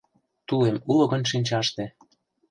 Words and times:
Тулем 0.47 0.77
уло 0.91 1.05
гын 1.11 1.21
шинчаште 1.31 1.83